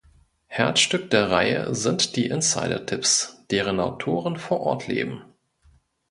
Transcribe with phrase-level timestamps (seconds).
[0.47, 5.21] Herzstück der Reihe sind die „Insider-Tipps“, deren Autoren vor Ort leben.